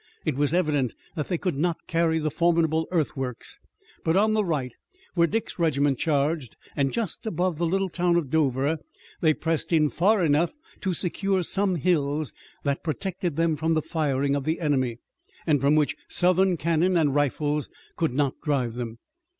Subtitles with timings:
[0.25, 3.59] It was evident that they could not carry the formidable earthworks,
[4.03, 4.71] but on the right,
[5.13, 8.79] where Dick's regiment charged, and just above the little town of Dover,
[9.21, 12.33] they pressed in far enough to secure some hills
[12.63, 14.97] that protected them from the fire of the enemy,
[15.45, 18.97] and from which Southern cannon and rifles could not drive them.